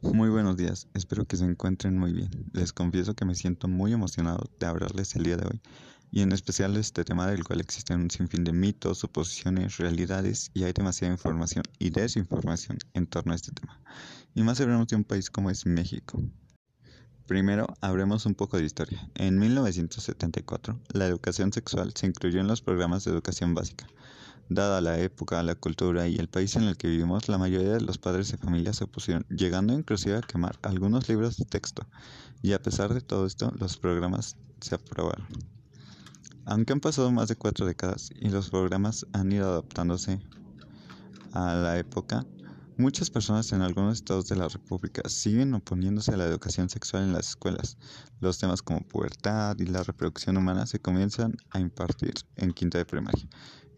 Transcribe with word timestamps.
Muy 0.00 0.28
buenos 0.28 0.56
días, 0.56 0.86
espero 0.94 1.24
que 1.24 1.36
se 1.36 1.44
encuentren 1.44 1.98
muy 1.98 2.12
bien. 2.12 2.30
Les 2.52 2.72
confieso 2.72 3.14
que 3.14 3.24
me 3.24 3.34
siento 3.34 3.66
muy 3.66 3.92
emocionado 3.92 4.48
de 4.60 4.66
hablarles 4.66 5.16
el 5.16 5.24
día 5.24 5.36
de 5.36 5.46
hoy, 5.46 5.60
y 6.12 6.20
en 6.20 6.30
especial 6.30 6.76
este 6.76 7.02
tema 7.02 7.26
del 7.26 7.42
cual 7.42 7.60
existen 7.60 8.02
un 8.02 8.10
sinfín 8.10 8.44
de 8.44 8.52
mitos, 8.52 8.98
suposiciones, 8.98 9.76
realidades, 9.78 10.52
y 10.54 10.62
hay 10.62 10.72
demasiada 10.72 11.12
información 11.12 11.64
y 11.80 11.90
desinformación 11.90 12.78
en 12.94 13.08
torno 13.08 13.32
a 13.32 13.34
este 13.34 13.50
tema. 13.50 13.80
Y 14.36 14.44
más 14.44 14.60
hablamos 14.60 14.86
de 14.86 14.94
un 14.94 15.04
país 15.04 15.30
como 15.30 15.50
es 15.50 15.66
México. 15.66 16.22
Primero, 17.26 17.66
hablemos 17.80 18.24
un 18.24 18.36
poco 18.36 18.56
de 18.56 18.64
historia. 18.64 19.10
En 19.16 19.36
1974, 19.40 20.80
la 20.92 21.06
educación 21.06 21.52
sexual 21.52 21.92
se 21.96 22.06
incluyó 22.06 22.40
en 22.40 22.46
los 22.46 22.62
programas 22.62 23.04
de 23.04 23.10
educación 23.10 23.52
básica. 23.52 23.88
Dada 24.50 24.80
la 24.80 24.98
época, 24.98 25.42
la 25.42 25.54
cultura 25.54 26.08
y 26.08 26.16
el 26.16 26.28
país 26.28 26.56
en 26.56 26.62
el 26.62 26.78
que 26.78 26.88
vivimos, 26.88 27.28
la 27.28 27.36
mayoría 27.36 27.74
de 27.74 27.82
los 27.82 27.98
padres 27.98 28.30
de 28.30 28.38
familia 28.38 28.72
se 28.72 28.84
opusieron, 28.84 29.26
llegando 29.28 29.74
inclusive 29.74 30.16
a 30.16 30.22
quemar 30.22 30.58
algunos 30.62 31.06
libros 31.10 31.36
de 31.36 31.44
texto. 31.44 31.86
Y 32.40 32.54
a 32.54 32.62
pesar 32.62 32.94
de 32.94 33.02
todo 33.02 33.26
esto, 33.26 33.52
los 33.58 33.76
programas 33.76 34.36
se 34.62 34.74
aprobaron. 34.74 35.26
Aunque 36.46 36.72
han 36.72 36.80
pasado 36.80 37.12
más 37.12 37.28
de 37.28 37.36
cuatro 37.36 37.66
décadas 37.66 38.10
y 38.18 38.30
los 38.30 38.48
programas 38.48 39.06
han 39.12 39.30
ido 39.30 39.50
adaptándose 39.50 40.18
a 41.32 41.54
la 41.54 41.78
época, 41.78 42.24
muchas 42.78 43.10
personas 43.10 43.52
en 43.52 43.60
algunos 43.60 43.98
estados 43.98 44.28
de 44.28 44.36
la 44.36 44.48
República 44.48 45.02
siguen 45.10 45.52
oponiéndose 45.52 46.12
a 46.12 46.16
la 46.16 46.24
educación 46.24 46.70
sexual 46.70 47.02
en 47.02 47.12
las 47.12 47.28
escuelas. 47.28 47.76
Los 48.20 48.38
temas 48.38 48.62
como 48.62 48.80
pubertad 48.80 49.58
y 49.58 49.66
la 49.66 49.82
reproducción 49.82 50.38
humana 50.38 50.64
se 50.64 50.78
comienzan 50.78 51.36
a 51.50 51.60
impartir 51.60 52.14
en 52.36 52.52
quinta 52.52 52.78
de 52.78 52.86
primaria 52.86 53.28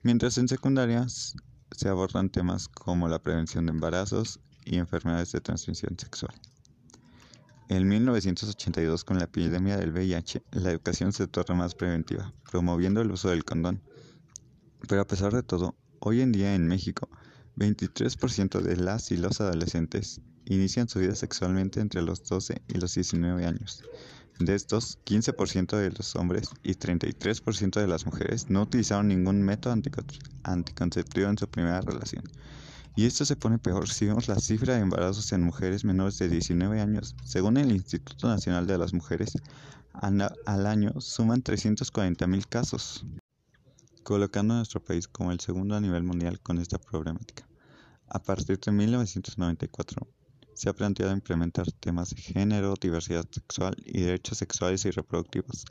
mientras 0.02 0.38
en 0.38 0.48
secundarias 0.48 1.34
se 1.72 1.88
abordan 1.88 2.30
temas 2.30 2.68
como 2.68 3.08
la 3.08 3.22
prevención 3.22 3.66
de 3.66 3.72
embarazos 3.72 4.40
y 4.64 4.76
enfermedades 4.76 5.32
de 5.32 5.40
transmisión 5.40 5.98
sexual. 5.98 6.34
En 7.68 7.86
1982, 7.86 9.04
con 9.04 9.18
la 9.18 9.24
epidemia 9.24 9.76
del 9.76 9.92
VIH, 9.92 10.42
la 10.50 10.72
educación 10.72 11.12
se 11.12 11.28
torna 11.28 11.54
más 11.54 11.74
preventiva, 11.74 12.32
promoviendo 12.50 13.00
el 13.00 13.12
uso 13.12 13.30
del 13.30 13.44
condón. 13.44 13.80
Pero 14.88 15.02
a 15.02 15.06
pesar 15.06 15.32
de 15.32 15.44
todo, 15.44 15.76
hoy 16.00 16.20
en 16.20 16.32
día 16.32 16.54
en 16.54 16.66
México, 16.66 17.08
23% 17.56 18.60
de 18.60 18.76
las 18.76 19.12
y 19.12 19.16
los 19.16 19.40
adolescentes 19.40 20.20
inician 20.46 20.88
su 20.88 20.98
vida 20.98 21.14
sexualmente 21.14 21.80
entre 21.80 22.02
los 22.02 22.24
12 22.24 22.60
y 22.66 22.74
los 22.78 22.94
19 22.94 23.46
años, 23.46 23.84
de 24.44 24.54
estos, 24.54 24.98
15% 25.04 25.76
de 25.76 25.90
los 25.90 26.16
hombres 26.16 26.50
y 26.62 26.74
33% 26.74 27.80
de 27.80 27.86
las 27.86 28.06
mujeres 28.06 28.48
no 28.48 28.62
utilizaron 28.62 29.08
ningún 29.08 29.42
método 29.42 29.74
anticonceptivo 30.44 31.28
en 31.28 31.38
su 31.38 31.46
primera 31.48 31.80
relación. 31.80 32.24
Y 32.96 33.06
esto 33.06 33.24
se 33.24 33.36
pone 33.36 33.58
peor 33.58 33.88
si 33.88 34.06
vemos 34.06 34.28
la 34.28 34.40
cifra 34.40 34.74
de 34.74 34.80
embarazos 34.80 35.32
en 35.32 35.42
mujeres 35.42 35.84
menores 35.84 36.18
de 36.18 36.28
19 36.28 36.80
años. 36.80 37.14
Según 37.24 37.56
el 37.56 37.70
Instituto 37.70 38.28
Nacional 38.28 38.66
de 38.66 38.78
las 38.78 38.92
Mujeres, 38.92 39.34
al 39.92 40.66
año 40.66 41.00
suman 41.00 41.42
340 41.42 42.26
mil 42.26 42.46
casos, 42.46 43.04
colocando 44.02 44.54
a 44.54 44.58
nuestro 44.58 44.82
país 44.82 45.06
como 45.06 45.32
el 45.32 45.40
segundo 45.40 45.76
a 45.76 45.80
nivel 45.80 46.02
mundial 46.02 46.40
con 46.40 46.58
esta 46.58 46.78
problemática. 46.78 47.46
A 48.08 48.18
partir 48.18 48.58
de 48.58 48.72
1994, 48.72 50.06
se 50.60 50.68
ha 50.68 50.74
planteado 50.74 51.14
implementar 51.14 51.72
temas 51.72 52.10
de 52.10 52.20
género, 52.20 52.74
diversidad 52.78 53.24
sexual 53.30 53.74
y 53.82 54.02
derechos 54.02 54.36
sexuales 54.36 54.84
y 54.84 54.90
reproductivos, 54.90 55.64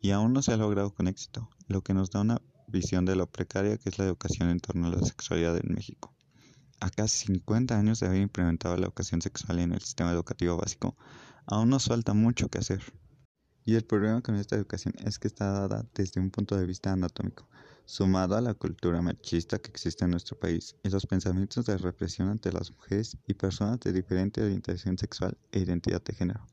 y 0.00 0.10
aún 0.10 0.32
no 0.32 0.42
se 0.42 0.52
ha 0.52 0.56
logrado 0.56 0.92
con 0.92 1.06
éxito, 1.06 1.48
lo 1.68 1.82
que 1.82 1.94
nos 1.94 2.10
da 2.10 2.22
una 2.22 2.42
visión 2.66 3.04
de 3.04 3.14
lo 3.14 3.28
precaria 3.28 3.78
que 3.78 3.88
es 3.88 4.00
la 4.00 4.04
educación 4.04 4.48
en 4.48 4.58
torno 4.58 4.88
a 4.88 4.90
la 4.90 5.00
sexualidad 5.00 5.56
en 5.56 5.72
México. 5.72 6.12
A 6.80 6.90
casi 6.90 7.26
50 7.26 7.78
años 7.78 8.00
de 8.00 8.08
haber 8.08 8.20
implementado 8.20 8.76
la 8.76 8.86
educación 8.86 9.22
sexual 9.22 9.60
en 9.60 9.70
el 9.70 9.80
sistema 9.80 10.10
educativo 10.10 10.56
básico, 10.56 10.96
aún 11.46 11.68
nos 11.70 11.84
falta 11.84 12.12
mucho 12.12 12.48
que 12.48 12.58
hacer. 12.58 12.82
Y 13.64 13.76
el 13.76 13.84
problema 13.84 14.22
con 14.22 14.34
esta 14.34 14.56
educación 14.56 14.94
es 15.04 15.20
que 15.20 15.28
está 15.28 15.52
dada 15.52 15.86
desde 15.94 16.20
un 16.20 16.32
punto 16.32 16.56
de 16.56 16.66
vista 16.66 16.90
anatómico, 16.90 17.48
sumado 17.86 18.36
a 18.36 18.40
la 18.40 18.54
cultura 18.54 19.00
machista 19.00 19.58
que 19.58 19.70
existe 19.70 20.04
en 20.04 20.10
nuestro 20.10 20.38
país 20.38 20.74
y 20.82 20.90
los 20.90 21.06
pensamientos 21.06 21.64
de 21.64 21.78
represión 21.78 22.28
ante 22.28 22.52
las 22.52 22.72
mujeres 22.72 23.16
y 23.26 23.34
personas 23.34 23.80
de 23.80 23.92
diferente 23.92 24.42
orientación 24.42 24.98
sexual 24.98 25.38
e 25.52 25.60
identidad 25.60 26.02
de 26.02 26.12
género. 26.12 26.46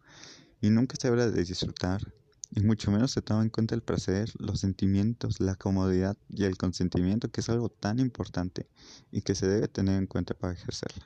Y 0.62 0.70
nunca 0.70 0.96
se 0.98 1.08
habla 1.08 1.30
de 1.30 1.44
disfrutar, 1.44 2.14
y 2.52 2.62
mucho 2.62 2.92
menos 2.92 3.12
se 3.12 3.24
toma 3.24 3.42
en 3.42 3.50
cuenta 3.50 3.74
el 3.74 3.82
placer, 3.82 4.32
los 4.38 4.60
sentimientos, 4.60 5.42
la 5.42 5.56
comodidad 5.56 6.16
y 6.30 6.44
el 6.46 6.56
consentimiento, 6.56 7.32
que 7.32 7.42
es 7.42 7.50
algo 7.50 7.70
tan 7.70 8.00
importante 8.00 8.70
y 9.12 9.24
que 9.24 9.34
se 9.34 9.48
debe 9.48 9.68
tener 9.68 9.98
en 9.98 10.06
cuenta 10.06 10.36
para 10.36 10.54
ejercerla. 10.54 11.06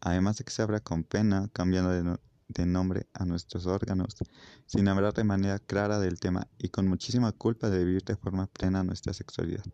Además 0.00 0.38
de 0.38 0.44
que 0.44 0.50
se 0.50 0.62
habla 0.62 0.80
con 0.80 1.04
pena, 1.04 1.48
cambiando 1.52 1.90
de, 1.90 2.18
de 2.52 2.66
nombre 2.66 3.06
a 3.14 3.24
nuestros 3.24 3.66
órganos, 3.66 4.16
sin 4.66 4.88
hablar 4.88 5.14
de 5.14 5.24
manera 5.24 5.58
clara 5.58 5.98
del 5.98 6.20
tema 6.20 6.48
y 6.58 6.68
con 6.68 6.88
muchísima 6.88 7.32
culpa 7.32 7.70
de 7.70 7.84
vivir 7.84 8.04
de 8.04 8.16
forma 8.16 8.46
plena 8.46 8.84
nuestra 8.84 9.12
sexualidad, 9.12 9.64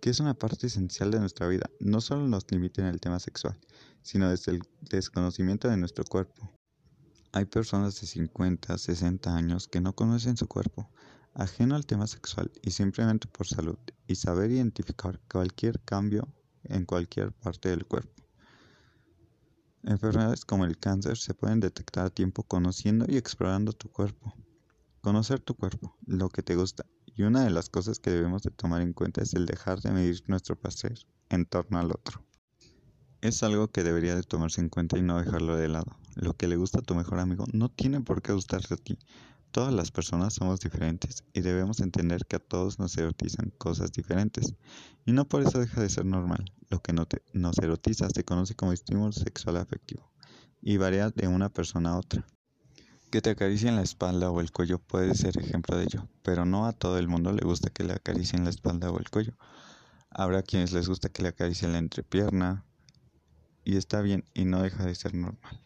que 0.00 0.10
es 0.10 0.20
una 0.20 0.34
parte 0.34 0.66
esencial 0.66 1.10
de 1.10 1.20
nuestra 1.20 1.48
vida, 1.48 1.70
no 1.80 2.00
solo 2.00 2.26
nos 2.28 2.50
limita 2.50 2.82
en 2.82 2.88
el 2.88 3.00
tema 3.00 3.18
sexual, 3.18 3.58
sino 4.02 4.30
desde 4.30 4.52
el 4.52 4.62
desconocimiento 4.80 5.68
de 5.68 5.76
nuestro 5.76 6.04
cuerpo. 6.04 6.50
Hay 7.32 7.44
personas 7.44 8.00
de 8.00 8.06
50, 8.06 8.78
60 8.78 9.34
años 9.34 9.68
que 9.68 9.80
no 9.80 9.94
conocen 9.94 10.36
su 10.36 10.46
cuerpo, 10.46 10.90
ajeno 11.34 11.76
al 11.76 11.86
tema 11.86 12.06
sexual 12.06 12.50
y 12.62 12.70
simplemente 12.70 13.28
por 13.28 13.46
salud 13.46 13.78
y 14.06 14.14
saber 14.16 14.50
identificar 14.50 15.20
cualquier 15.30 15.80
cambio 15.80 16.26
en 16.64 16.84
cualquier 16.84 17.32
parte 17.32 17.68
del 17.68 17.86
cuerpo. 17.86 18.12
Enfermedades 19.84 20.44
como 20.44 20.64
el 20.64 20.78
cáncer 20.78 21.16
se 21.16 21.34
pueden 21.34 21.60
detectar 21.60 22.06
a 22.06 22.10
tiempo 22.10 22.42
conociendo 22.42 23.06
y 23.08 23.16
explorando 23.16 23.72
tu 23.72 23.88
cuerpo. 23.90 24.34
Conocer 25.00 25.40
tu 25.40 25.54
cuerpo, 25.54 25.96
lo 26.06 26.28
que 26.28 26.42
te 26.42 26.56
gusta, 26.56 26.84
y 27.06 27.22
una 27.22 27.44
de 27.44 27.50
las 27.50 27.68
cosas 27.70 27.98
que 27.98 28.10
debemos 28.10 28.42
de 28.42 28.50
tomar 28.50 28.82
en 28.82 28.92
cuenta 28.92 29.22
es 29.22 29.34
el 29.34 29.46
dejar 29.46 29.80
de 29.80 29.92
medir 29.92 30.22
nuestro 30.26 30.56
placer 30.56 30.98
en 31.30 31.46
torno 31.46 31.78
al 31.78 31.90
otro. 31.90 32.24
Es 33.20 33.42
algo 33.42 33.68
que 33.68 33.82
debería 33.82 34.14
de 34.14 34.22
tomarse 34.22 34.60
en 34.60 34.68
cuenta 34.68 34.98
y 34.98 35.02
no 35.02 35.18
dejarlo 35.18 35.56
de 35.56 35.68
lado. 35.68 35.96
Lo 36.14 36.36
que 36.36 36.48
le 36.48 36.56
gusta 36.56 36.80
a 36.80 36.82
tu 36.82 36.94
mejor 36.94 37.18
amigo 37.18 37.46
no 37.52 37.68
tiene 37.68 38.00
por 38.00 38.22
qué 38.22 38.32
gustarte 38.32 38.74
a 38.74 38.76
ti. 38.76 38.98
Todas 39.50 39.72
las 39.72 39.90
personas 39.90 40.34
somos 40.34 40.60
diferentes 40.60 41.24
y 41.32 41.40
debemos 41.40 41.80
entender 41.80 42.26
que 42.26 42.36
a 42.36 42.38
todos 42.38 42.78
nos 42.78 42.96
erotizan 42.98 43.50
cosas 43.56 43.92
diferentes. 43.92 44.54
Y 45.06 45.12
no 45.12 45.26
por 45.26 45.42
eso 45.42 45.58
deja 45.58 45.80
de 45.80 45.88
ser 45.88 46.04
normal. 46.04 46.52
Lo 46.68 46.80
que 46.80 46.92
no 46.92 47.06
te, 47.06 47.22
nos 47.32 47.58
erotiza 47.58 48.08
se 48.10 48.24
conoce 48.24 48.54
como 48.54 48.72
estímulo 48.72 49.12
sexual 49.12 49.56
afectivo 49.56 50.12
y 50.60 50.76
varía 50.76 51.10
de 51.10 51.28
una 51.28 51.48
persona 51.48 51.90
a 51.90 51.98
otra. 51.98 52.26
Que 53.10 53.22
te 53.22 53.30
acaricien 53.30 53.76
la 53.76 53.82
espalda 53.82 54.30
o 54.30 54.40
el 54.40 54.52
cuello 54.52 54.78
puede 54.78 55.14
ser 55.14 55.38
ejemplo 55.38 55.78
de 55.78 55.84
ello, 55.84 56.08
pero 56.22 56.44
no 56.44 56.66
a 56.66 56.72
todo 56.72 56.98
el 56.98 57.08
mundo 57.08 57.32
le 57.32 57.42
gusta 57.42 57.70
que 57.70 57.84
le 57.84 57.94
acaricien 57.94 58.44
la 58.44 58.50
espalda 58.50 58.90
o 58.90 58.98
el 58.98 59.08
cuello. 59.08 59.34
Habrá 60.10 60.42
quienes 60.42 60.72
les 60.72 60.88
gusta 60.88 61.08
que 61.08 61.22
le 61.22 61.28
acaricien 61.28 61.72
la 61.72 61.78
entrepierna 61.78 62.66
y 63.64 63.76
está 63.76 64.02
bien 64.02 64.24
y 64.34 64.44
no 64.44 64.62
deja 64.62 64.84
de 64.84 64.94
ser 64.94 65.14
normal. 65.14 65.62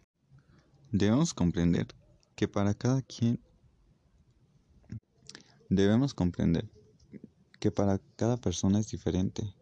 Debemos 0.92 1.34
comprender 1.34 1.88
que 2.36 2.46
para 2.46 2.74
cada 2.74 3.02
quien 3.02 3.40
Debemos 5.74 6.12
comprender 6.12 6.68
que 7.58 7.70
para 7.70 7.98
cada 8.16 8.36
persona 8.36 8.78
es 8.78 8.90
diferente 8.90 9.54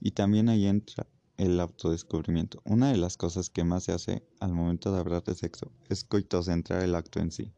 y 0.00 0.12
también 0.12 0.48
ahí 0.48 0.66
entra 0.66 1.06
el 1.36 1.60
autodescubrimiento. 1.60 2.62
Una 2.64 2.90
de 2.90 2.96
las 2.96 3.18
cosas 3.18 3.50
que 3.50 3.64
más 3.64 3.84
se 3.84 3.92
hace 3.92 4.22
al 4.40 4.54
momento 4.54 4.90
de 4.90 5.00
hablar 5.00 5.22
de 5.24 5.34
sexo 5.34 5.70
es 5.90 6.04
coitocentrar 6.04 6.82
el 6.82 6.94
acto 6.94 7.20
en 7.20 7.30
sí. 7.30 7.52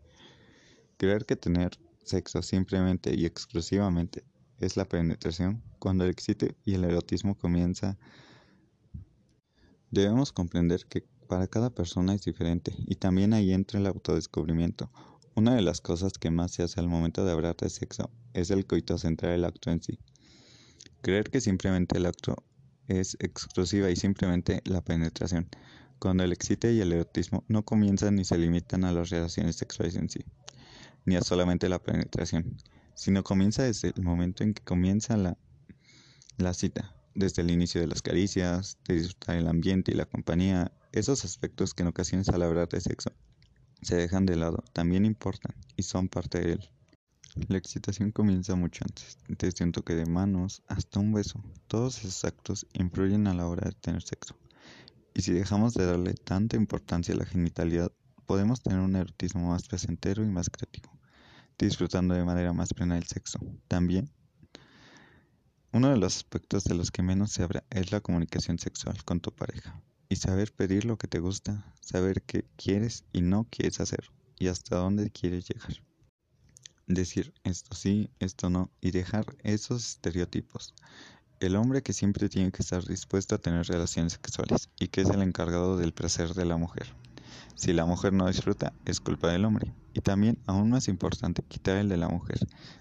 Creer 0.96 1.24
que 1.24 1.36
tener 1.36 1.78
sexo 2.02 2.42
simplemente 2.42 3.14
y 3.16 3.26
exclusivamente 3.26 4.24
es 4.58 4.76
la 4.76 4.88
penetración 4.88 5.62
cuando 5.78 6.02
el 6.02 6.10
excite 6.10 6.56
y 6.64 6.74
el 6.74 6.82
erotismo 6.82 7.38
comienza. 7.38 7.96
Debemos 9.92 10.32
comprender 10.32 10.84
que 10.86 11.06
para 11.28 11.46
cada 11.46 11.70
persona 11.70 12.16
es 12.16 12.24
diferente 12.24 12.74
y 12.76 12.96
también 12.96 13.34
ahí 13.34 13.52
entra 13.52 13.78
el 13.78 13.86
autodescubrimiento. 13.86 14.90
Una 15.36 15.54
de 15.54 15.62
las 15.62 15.80
cosas 15.80 16.14
que 16.14 16.30
más 16.32 16.50
se 16.50 16.64
hace 16.64 16.80
al 16.80 16.88
momento 16.88 17.24
de 17.24 17.30
hablar 17.30 17.56
de 17.56 17.70
sexo 17.70 18.10
es 18.34 18.50
el 18.50 18.66
coito 18.66 18.98
centrar 18.98 19.32
el 19.32 19.44
acto 19.44 19.70
en 19.70 19.80
sí. 19.80 20.00
Creer 21.02 21.30
que 21.30 21.40
simplemente 21.40 21.98
el 21.98 22.06
acto 22.06 22.34
es 22.88 23.16
exclusiva 23.20 23.90
y 23.90 23.96
simplemente 23.96 24.60
la 24.64 24.82
penetración, 24.82 25.48
cuando 26.00 26.24
el 26.24 26.32
excite 26.32 26.72
y 26.72 26.80
el 26.80 26.92
erotismo 26.92 27.44
no 27.46 27.64
comienzan 27.64 28.16
ni 28.16 28.24
se 28.24 28.36
limitan 28.38 28.84
a 28.84 28.90
las 28.90 29.10
relaciones 29.10 29.54
sexuales 29.54 29.94
en 29.94 30.08
sí, 30.08 30.24
ni 31.04 31.14
a 31.14 31.22
solamente 31.22 31.68
la 31.68 31.78
penetración, 31.78 32.56
sino 32.94 33.22
comienza 33.22 33.62
desde 33.62 33.92
el 33.96 34.02
momento 34.02 34.42
en 34.42 34.52
que 34.52 34.64
comienza 34.64 35.16
la, 35.16 35.38
la 36.38 36.54
cita, 36.54 36.92
desde 37.14 37.42
el 37.42 37.52
inicio 37.52 37.80
de 37.80 37.86
las 37.86 38.02
caricias, 38.02 38.78
de 38.88 38.94
disfrutar 38.94 39.36
el 39.36 39.46
ambiente 39.46 39.92
y 39.92 39.94
la 39.94 40.06
compañía, 40.06 40.72
esos 40.90 41.24
aspectos 41.24 41.72
que 41.72 41.82
en 41.82 41.88
ocasiones 41.88 42.28
al 42.30 42.42
hablar 42.42 42.68
de 42.68 42.80
sexo 42.80 43.12
se 43.82 43.96
dejan 43.96 44.26
de 44.26 44.36
lado, 44.36 44.62
también 44.72 45.04
importan 45.04 45.54
y 45.76 45.82
son 45.82 46.08
parte 46.08 46.40
de 46.40 46.52
él. 46.52 46.70
La 47.48 47.58
excitación 47.58 48.10
comienza 48.10 48.56
mucho 48.56 48.84
antes, 48.84 49.16
desde 49.28 49.64
un 49.64 49.72
toque 49.72 49.94
de 49.94 50.04
manos 50.04 50.62
hasta 50.66 51.00
un 51.00 51.12
beso. 51.12 51.42
Todos 51.68 51.98
esos 51.98 52.24
actos 52.24 52.66
influyen 52.72 53.26
a 53.28 53.34
la 53.34 53.46
hora 53.46 53.68
de 53.68 53.76
tener 53.76 54.02
sexo. 54.02 54.36
Y 55.14 55.22
si 55.22 55.32
dejamos 55.32 55.74
de 55.74 55.86
darle 55.86 56.14
tanta 56.14 56.56
importancia 56.56 57.14
a 57.14 57.18
la 57.18 57.24
genitalidad, 57.24 57.92
podemos 58.26 58.62
tener 58.62 58.80
un 58.80 58.96
erotismo 58.96 59.50
más 59.50 59.68
placentero 59.68 60.24
y 60.24 60.28
más 60.28 60.50
creativo, 60.50 60.90
disfrutando 61.58 62.14
de 62.14 62.24
manera 62.24 62.52
más 62.52 62.74
plena 62.74 62.98
el 62.98 63.04
sexo. 63.04 63.38
También, 63.68 64.10
uno 65.72 65.90
de 65.90 65.96
los 65.96 66.16
aspectos 66.16 66.64
de 66.64 66.74
los 66.74 66.90
que 66.90 67.02
menos 67.02 67.32
se 67.32 67.44
habla 67.44 67.64
es 67.70 67.92
la 67.92 68.00
comunicación 68.00 68.58
sexual 68.58 69.04
con 69.04 69.20
tu 69.20 69.32
pareja 69.32 69.80
y 70.10 70.16
saber 70.16 70.52
pedir 70.52 70.84
lo 70.84 70.98
que 70.98 71.08
te 71.08 71.20
gusta, 71.20 71.64
saber 71.80 72.20
qué 72.20 72.44
quieres 72.56 73.04
y 73.14 73.22
no 73.22 73.46
quieres 73.48 73.80
hacer 73.80 74.10
y 74.38 74.48
hasta 74.48 74.76
dónde 74.76 75.10
quieres 75.10 75.48
llegar 75.48 75.80
decir 76.94 77.32
esto 77.44 77.74
sí, 77.74 78.10
esto 78.18 78.50
no 78.50 78.70
y 78.80 78.90
dejar 78.90 79.24
esos 79.42 79.86
estereotipos. 79.86 80.74
El 81.38 81.56
hombre 81.56 81.82
que 81.82 81.92
siempre 81.92 82.28
tiene 82.28 82.52
que 82.52 82.62
estar 82.62 82.84
dispuesto 82.84 83.34
a 83.34 83.38
tener 83.38 83.66
relaciones 83.66 84.14
sexuales 84.14 84.68
y 84.78 84.88
que 84.88 85.02
es 85.02 85.08
el 85.08 85.22
encargado 85.22 85.76
del 85.76 85.94
placer 85.94 86.34
de 86.34 86.44
la 86.44 86.56
mujer. 86.56 86.94
Si 87.54 87.72
la 87.72 87.86
mujer 87.86 88.12
no 88.12 88.26
disfruta, 88.26 88.72
es 88.84 89.00
culpa 89.00 89.28
del 89.28 89.44
hombre. 89.44 89.72
Y 89.94 90.00
también, 90.00 90.38
aún 90.46 90.70
más 90.70 90.88
importante, 90.88 91.42
quitar 91.42 91.76
el 91.76 91.88
de 91.88 91.96
la 91.96 92.08
mujer, 92.08 92.38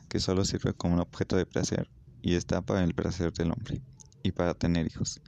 que 0.10 0.20
solo 0.20 0.44
sirve 0.44 0.74
como 0.74 0.96
un 0.96 1.00
objeto 1.00 1.38
de 1.38 1.46
placer 1.46 1.90
y 2.22 2.36
está 2.36 2.62
para 2.62 2.84
el 2.84 2.94
placer 2.94 3.32
del 3.34 3.52
hombre 3.52 3.82
y 4.24 4.32
para 4.32 4.54
tener 4.54 4.88
hijos. 4.88 5.22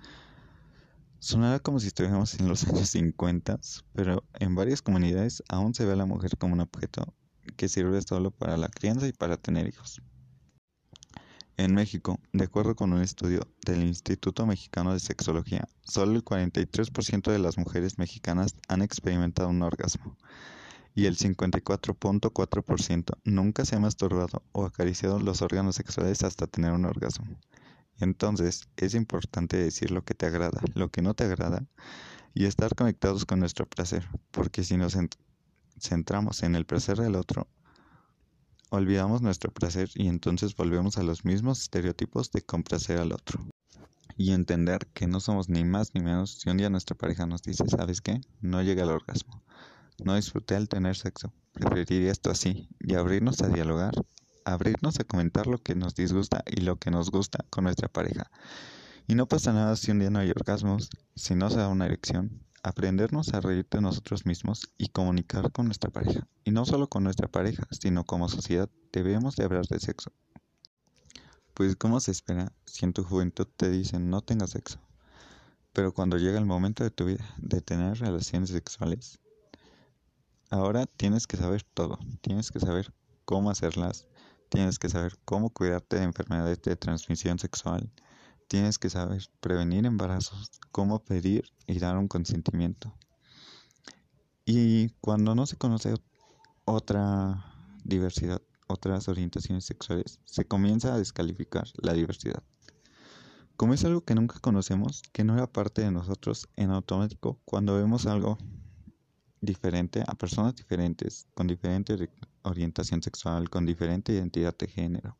Sonará 1.23 1.59
como 1.59 1.79
si 1.79 1.85
estuviéramos 1.85 2.39
en 2.39 2.47
los 2.47 2.63
años 2.67 2.89
50, 2.89 3.59
pero 3.93 4.23
en 4.39 4.55
varias 4.55 4.81
comunidades 4.81 5.43
aún 5.49 5.75
se 5.75 5.85
ve 5.85 5.93
a 5.93 5.95
la 5.95 6.07
mujer 6.07 6.35
como 6.35 6.53
un 6.53 6.61
objeto 6.61 7.13
que 7.57 7.69
sirve 7.69 8.01
solo 8.01 8.31
para 8.31 8.57
la 8.57 8.69
crianza 8.69 9.07
y 9.07 9.13
para 9.13 9.37
tener 9.37 9.67
hijos. 9.67 10.01
En 11.57 11.75
México, 11.75 12.19
de 12.33 12.45
acuerdo 12.45 12.75
con 12.75 12.91
un 12.91 13.03
estudio 13.03 13.41
del 13.63 13.83
Instituto 13.83 14.47
Mexicano 14.47 14.93
de 14.93 14.99
Sexología, 14.99 15.67
solo 15.83 16.13
el 16.13 16.25
43% 16.25 17.31
de 17.31 17.37
las 17.37 17.59
mujeres 17.59 17.99
mexicanas 17.99 18.55
han 18.67 18.81
experimentado 18.81 19.49
un 19.49 19.61
orgasmo 19.61 20.17
y 20.95 21.05
el 21.05 21.17
54.4% 21.17 23.13
nunca 23.25 23.65
se 23.65 23.75
ha 23.75 23.79
masturbado 23.79 24.41
o 24.53 24.65
acariciado 24.65 25.19
los 25.19 25.43
órganos 25.43 25.75
sexuales 25.75 26.23
hasta 26.23 26.47
tener 26.47 26.71
un 26.71 26.85
orgasmo. 26.85 27.27
Entonces, 28.01 28.67
es 28.77 28.95
importante 28.95 29.57
decir 29.57 29.91
lo 29.91 30.03
que 30.03 30.13
te 30.13 30.25
agrada, 30.25 30.61
lo 30.73 30.89
que 30.89 31.01
no 31.01 31.13
te 31.13 31.23
agrada 31.23 31.65
y 32.33 32.45
estar 32.45 32.75
conectados 32.75 33.25
con 33.25 33.39
nuestro 33.39 33.65
placer, 33.65 34.07
porque 34.31 34.63
si 34.63 34.77
nos 34.77 34.97
centramos 35.79 36.43
en 36.43 36.55
el 36.55 36.65
placer 36.65 36.97
del 36.97 37.15
otro, 37.15 37.47
olvidamos 38.69 39.21
nuestro 39.21 39.51
placer 39.51 39.89
y 39.95 40.07
entonces 40.07 40.55
volvemos 40.55 40.97
a 40.97 41.03
los 41.03 41.25
mismos 41.25 41.61
estereotipos 41.61 42.31
de 42.31 42.41
complacer 42.41 42.99
al 42.99 43.11
otro. 43.11 43.45
Y 44.17 44.31
entender 44.31 44.87
que 44.93 45.07
no 45.07 45.19
somos 45.19 45.49
ni 45.49 45.63
más 45.63 45.93
ni 45.93 46.01
menos 46.01 46.39
si 46.39 46.49
un 46.49 46.57
día 46.57 46.69
nuestra 46.69 46.95
pareja 46.95 47.25
nos 47.25 47.41
dice, 47.43 47.63
¿sabes 47.67 48.01
qué? 48.01 48.21
No 48.41 48.61
llega 48.61 48.83
al 48.83 48.89
orgasmo. 48.89 49.41
No 50.03 50.15
disfruté 50.15 50.55
al 50.55 50.69
tener 50.69 50.95
sexo. 50.95 51.33
Preferiría 51.53 52.11
esto 52.11 52.29
así 52.29 52.67
y 52.79 52.95
abrirnos 52.95 53.41
a 53.41 53.47
dialogar, 53.47 53.93
abrirnos 54.45 54.99
a 54.99 55.03
comentar 55.03 55.47
lo 55.47 55.57
que 55.57 55.75
nos 55.75 55.95
disgusta 55.95 56.43
y 56.45 56.61
lo 56.61 56.77
que 56.77 56.91
nos 56.91 57.11
gusta 57.11 57.45
con 57.49 57.63
nuestra 57.65 57.87
pareja. 57.87 58.31
Y 59.07 59.15
no 59.15 59.27
pasa 59.27 59.53
nada 59.53 59.75
si 59.75 59.91
un 59.91 59.99
día 59.99 60.09
no 60.09 60.19
hay 60.19 60.29
orgasmos, 60.29 60.89
si 61.15 61.35
no 61.35 61.49
se 61.49 61.57
da 61.57 61.67
una 61.67 61.85
erección, 61.85 62.41
aprendernos 62.63 63.33
a 63.33 63.41
reír 63.41 63.67
de 63.69 63.81
nosotros 63.81 64.25
mismos 64.25 64.71
y 64.77 64.89
comunicar 64.89 65.51
con 65.51 65.65
nuestra 65.65 65.89
pareja. 65.89 66.27
Y 66.43 66.51
no 66.51 66.65
solo 66.65 66.87
con 66.87 67.03
nuestra 67.03 67.27
pareja, 67.27 67.67
sino 67.71 68.05
como 68.05 68.29
sociedad 68.29 68.69
debemos 68.91 69.35
de 69.35 69.43
hablar 69.43 69.65
de 69.67 69.79
sexo. 69.79 70.11
Pues 71.53 71.75
¿cómo 71.75 71.99
se 71.99 72.11
espera 72.11 72.51
si 72.65 72.85
en 72.85 72.93
tu 72.93 73.03
juventud 73.03 73.47
te 73.55 73.69
dicen 73.69 74.09
no 74.09 74.21
tengas 74.21 74.51
sexo? 74.51 74.79
Pero 75.73 75.93
cuando 75.93 76.17
llega 76.17 76.37
el 76.37 76.45
momento 76.45 76.83
de 76.83 76.91
tu 76.91 77.05
vida 77.05 77.25
de 77.37 77.61
tener 77.61 77.97
relaciones 77.99 78.49
sexuales, 78.49 79.19
ahora 80.49 80.85
tienes 80.85 81.27
que 81.27 81.37
saber 81.37 81.63
todo, 81.63 81.97
tienes 82.21 82.51
que 82.51 82.59
saber 82.59 82.93
cómo 83.25 83.49
hacerlas, 83.49 84.07
tienes 84.51 84.77
que 84.77 84.89
saber 84.89 85.17
cómo 85.25 85.49
cuidarte 85.49 85.95
de 85.97 86.03
enfermedades 86.03 86.61
de 86.61 86.75
transmisión 86.75 87.39
sexual, 87.39 87.89
Tienes 88.51 88.77
que 88.77 88.89
saber 88.89 89.29
prevenir 89.39 89.85
embarazos, 89.85 90.51
cómo 90.73 90.99
pedir 90.99 91.45
y 91.67 91.79
dar 91.79 91.97
un 91.97 92.09
consentimiento. 92.09 92.93
Y 94.43 94.89
cuando 94.99 95.35
no 95.35 95.45
se 95.45 95.55
conoce 95.55 95.93
otra 96.65 97.45
diversidad, 97.85 98.41
otras 98.67 99.07
orientaciones 99.07 99.63
sexuales, 99.63 100.19
se 100.25 100.43
comienza 100.43 100.93
a 100.93 100.97
descalificar 100.97 101.65
la 101.81 101.93
diversidad. 101.93 102.43
Como 103.55 103.73
es 103.73 103.85
algo 103.85 104.01
que 104.01 104.15
nunca 104.15 104.37
conocemos, 104.41 105.01
que 105.13 105.23
no 105.23 105.35
era 105.35 105.47
parte 105.47 105.81
de 105.81 105.91
nosotros 105.91 106.49
en 106.57 106.71
automático, 106.71 107.39
cuando 107.45 107.77
vemos 107.77 108.05
algo 108.05 108.37
diferente 109.41 110.03
a 110.07 110.15
personas 110.15 110.55
diferentes, 110.55 111.27
con 111.33 111.47
diferente 111.47 112.09
orientación 112.43 113.01
sexual, 113.01 113.49
con 113.49 113.65
diferente 113.65 114.13
identidad 114.13 114.55
de 114.57 114.67
género, 114.67 115.17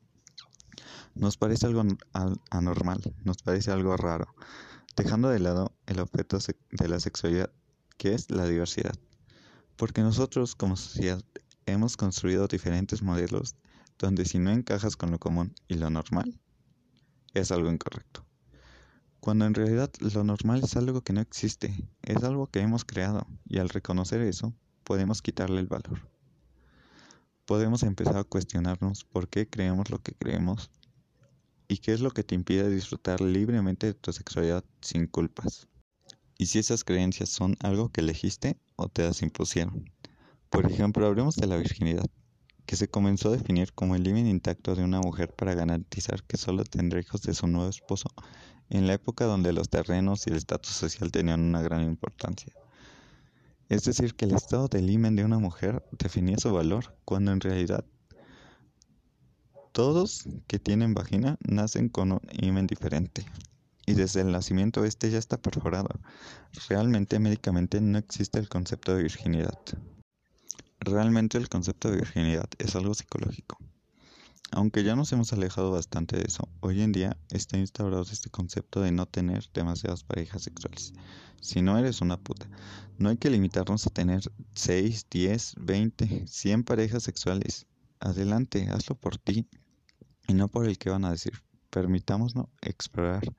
nos 1.16 1.38
parece 1.38 1.66
algo 1.66 1.84
anormal, 2.50 3.02
nos 3.24 3.38
parece 3.42 3.72
algo 3.72 3.98
raro, 3.98 4.34
dejando 4.96 5.30
de 5.30 5.40
lado 5.40 5.74
el 5.88 6.00
objeto 6.00 6.38
de 6.72 6.88
la 6.88 7.00
sexualidad, 7.00 7.52
que 7.98 8.14
es 8.14 8.32
la 8.32 8.46
diversidad. 8.46 8.96
Porque 9.76 10.02
nosotros 10.02 10.56
como 10.56 10.78
sociedad 10.78 11.24
hemos 11.66 11.98
construido 11.98 12.48
diferentes 12.48 13.02
modelos 13.02 13.56
donde 13.98 14.26
si 14.26 14.40
no 14.40 14.52
encajas 14.52 14.96
con 14.96 15.12
lo 15.12 15.20
común 15.20 15.54
y 15.68 15.76
lo 15.76 15.90
normal, 15.90 16.40
es 17.34 17.52
algo 17.52 17.72
incorrecto. 17.72 18.26
Cuando 19.22 19.46
en 19.46 19.54
realidad 19.54 19.90
lo 20.00 20.26
normal 20.26 20.62
es 20.66 20.76
algo 20.76 21.02
que 21.02 21.14
no 21.14 21.22
existe, 21.22 21.74
es 22.04 22.24
algo 22.24 22.48
que 22.48 22.60
hemos 22.60 22.84
creado 22.84 23.26
y 23.48 23.60
al 23.60 23.70
reconocer 23.70 24.20
eso 24.20 24.54
podemos 24.84 25.22
quitarle 25.22 25.62
el 25.62 25.68
valor. 25.68 26.10
Podemos 27.46 27.84
empezar 27.84 28.18
a 28.18 28.26
cuestionarnos 28.26 29.06
por 29.06 29.30
qué 29.30 29.48
creemos 29.48 29.90
lo 29.90 30.00
que 30.00 30.14
creemos 30.14 30.70
¿Y 31.72 31.78
qué 31.78 31.94
es 31.94 32.02
lo 32.02 32.12
que 32.12 32.26
te 32.26 32.36
impide 32.36 32.70
disfrutar 32.70 33.22
libremente 33.22 33.88
de 33.88 33.94
tu 33.94 34.12
sexualidad 34.12 34.66
sin 34.82 35.08
culpas? 35.08 35.70
¿Y 36.38 36.48
si 36.48 36.60
esas 36.60 36.84
creencias 36.84 37.30
son 37.30 37.56
algo 37.62 37.88
que 37.88 38.02
elegiste 38.02 38.58
o 38.76 38.90
te 38.90 39.04
las 39.04 39.22
impusieron? 39.22 39.90
Por 40.50 40.70
ejemplo, 40.70 41.08
hablemos 41.08 41.38
de 41.38 41.48
la 41.48 41.56
virginidad, 41.56 42.10
que 42.72 42.78
se 42.78 42.88
comenzó 42.88 43.28
a 43.28 43.32
definir 43.34 43.74
como 43.74 43.98
el 43.98 44.04
límite 44.04 44.30
intacto 44.30 44.76
de 44.76 44.84
una 44.86 45.02
mujer 45.02 45.34
para 45.34 45.54
garantizar 45.54 46.24
que 46.24 46.38
solo 46.38 46.64
tendrá 46.64 47.02
hijos 47.02 47.22
de 47.22 47.34
su 47.34 47.46
nuevo 47.46 47.68
esposo, 47.70 48.08
en 48.70 48.88
la 48.88 48.94
época 48.94 49.26
donde 49.26 49.52
los 49.52 49.68
terrenos 49.68 50.26
y 50.26 50.30
el 50.30 50.38
estatus 50.38 50.72
social 50.72 51.12
tenían 51.12 51.42
una 51.42 51.62
gran 51.62 51.84
importancia. 51.84 52.54
Es 53.68 53.84
decir, 53.84 54.16
que 54.16 54.24
el 54.24 54.34
estado 54.34 54.70
del 54.70 54.90
himen 54.90 55.18
de 55.18 55.26
una 55.26 55.38
mujer 55.38 55.84
definía 56.00 56.38
su 56.38 56.54
valor, 56.54 56.96
cuando 57.04 57.34
en 57.34 57.42
realidad 57.42 57.84
todos 59.74 60.24
que 60.48 60.58
tienen 60.58 60.94
vagina 60.94 61.38
nacen 61.46 61.90
con 61.90 62.14
un 62.14 62.22
himen 62.32 62.68
diferente 62.68 63.26
y 63.86 63.96
desde 63.96 64.22
el 64.22 64.32
nacimiento 64.32 64.86
este 64.86 65.12
ya 65.12 65.18
está 65.18 65.36
perforado. 65.36 65.90
Realmente 66.70 67.20
médicamente 67.20 67.82
no 67.82 67.98
existe 67.98 68.40
el 68.40 68.48
concepto 68.48 68.96
de 68.96 69.04
virginidad. 69.04 69.60
Realmente 70.84 71.38
el 71.38 71.48
concepto 71.48 71.92
de 71.92 71.98
virginidad 71.98 72.50
es 72.58 72.76
algo 72.76 72.96
psicológico. 72.96 73.56
Aunque 74.50 74.84
ya 74.84 74.96
nos 74.96 75.12
hemos 75.14 75.32
alejado 75.32 75.72
bastante 75.72 76.18
de 76.18 76.24
eso, 76.28 76.50
hoy 76.60 76.82
en 76.82 76.92
día 76.92 77.16
está 77.30 77.60
instaurado 77.60 78.02
este 78.02 78.32
concepto 78.32 78.82
de 78.82 78.92
no 78.92 79.06
tener 79.06 79.48
demasiadas 79.54 80.04
parejas 80.04 80.42
sexuales. 80.42 80.94
Si 81.40 81.62
no 81.62 81.78
eres 81.78 82.02
una 82.02 82.18
puta, 82.18 82.50
no 82.98 83.10
hay 83.10 83.18
que 83.18 83.30
limitarnos 83.30 83.86
a 83.86 83.92
tener 83.92 84.24
6, 84.56 85.06
10, 85.12 85.54
20, 85.60 86.26
100 86.28 86.64
parejas 86.64 87.04
sexuales. 87.04 87.68
Adelante, 88.00 88.68
hazlo 88.72 88.96
por 88.96 89.20
ti 89.20 89.48
y 90.28 90.34
no 90.34 90.48
por 90.48 90.66
el 90.66 90.80
que 90.80 90.90
van 90.90 91.06
a 91.06 91.12
decir. 91.12 91.44
Permitámonos 91.70 92.34
explorar, 92.64 93.36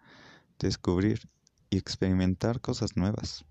descubrir 0.60 1.28
y 1.70 1.76
experimentar 1.76 2.60
cosas 2.60 2.96
nuevas. 2.96 3.44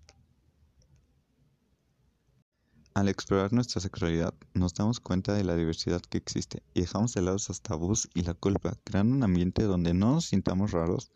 Al 2.93 3.07
explorar 3.07 3.53
nuestra 3.53 3.79
sexualidad, 3.79 4.33
nos 4.53 4.73
damos 4.73 4.99
cuenta 4.99 5.33
de 5.33 5.45
la 5.45 5.55
diversidad 5.55 6.01
que 6.01 6.17
existe 6.17 6.61
y 6.73 6.81
dejamos 6.81 7.13
de 7.13 7.21
lado 7.21 7.37
esos 7.37 7.61
tabús 7.61 8.09
y 8.13 8.23
la 8.23 8.33
culpa, 8.33 8.77
creando 8.83 9.15
un 9.15 9.23
ambiente 9.23 9.63
donde 9.63 9.93
no 9.93 10.15
nos 10.15 10.25
sintamos 10.25 10.71
raros 10.71 11.09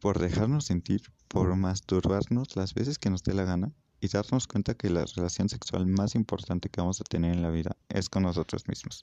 por 0.00 0.18
dejarnos 0.18 0.64
sentir, 0.64 1.02
por 1.28 1.54
masturbarnos 1.56 2.56
las 2.56 2.72
veces 2.72 2.98
que 2.98 3.10
nos 3.10 3.22
dé 3.22 3.34
la 3.34 3.44
gana 3.44 3.70
y 4.00 4.08
darnos 4.08 4.46
cuenta 4.46 4.72
que 4.72 4.88
la 4.88 5.04
relación 5.04 5.50
sexual 5.50 5.86
más 5.86 6.14
importante 6.14 6.70
que 6.70 6.80
vamos 6.80 7.02
a 7.02 7.04
tener 7.04 7.34
en 7.34 7.42
la 7.42 7.50
vida 7.50 7.76
es 7.90 8.08
con 8.08 8.22
nosotros 8.22 8.66
mismos. 8.66 9.02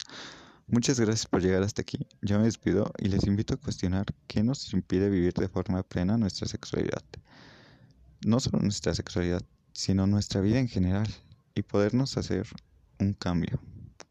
Muchas 0.66 1.00
gracias 1.00 1.28
por 1.28 1.44
llegar 1.44 1.62
hasta 1.62 1.84
aquí. 1.84 2.08
Yo 2.24 2.40
me 2.40 2.46
despido 2.46 2.92
y 2.98 3.10
les 3.10 3.28
invito 3.28 3.54
a 3.54 3.58
cuestionar 3.58 4.08
qué 4.26 4.42
nos 4.42 4.74
impide 4.74 5.12
vivir 5.12 5.34
de 5.34 5.50
forma 5.50 5.84
plena 5.84 6.18
nuestra 6.18 6.48
sexualidad. 6.48 7.04
No 8.26 8.40
solo 8.40 8.58
nuestra 8.58 8.96
sexualidad, 8.96 9.44
sino 9.72 10.08
nuestra 10.08 10.42
vida 10.42 10.58
en 10.58 10.68
general 10.68 11.08
y 11.56 11.64
podernos 11.64 12.18
hacer 12.18 12.48
un 13.00 13.14
cambio. 13.14 13.62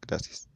Gracias. 0.01 0.50